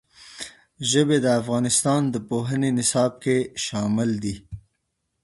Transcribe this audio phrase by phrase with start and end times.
[0.89, 4.35] ژبې د افغانستان د پوهنې نصاب کې شامل دي.